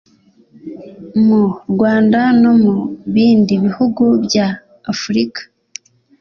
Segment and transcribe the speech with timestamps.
[1.25, 1.41] mu
[1.71, 2.75] Rwanda no mu
[3.13, 4.47] bindi bihugu bya
[4.91, 5.41] Afurika